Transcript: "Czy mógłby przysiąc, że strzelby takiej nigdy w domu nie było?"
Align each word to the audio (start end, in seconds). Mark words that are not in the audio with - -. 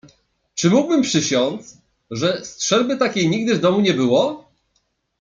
"Czy 0.55 0.69
mógłby 0.69 1.01
przysiąc, 1.01 1.77
że 2.11 2.45
strzelby 2.45 2.97
takiej 2.97 3.29
nigdy 3.29 3.55
w 3.55 3.59
domu 3.61 3.79
nie 3.81 3.93
było?" 3.93 4.51